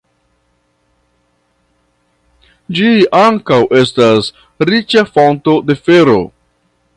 [2.77, 4.31] Ĝi ankaŭ estas
[4.71, 6.19] riĉa fonto de fero.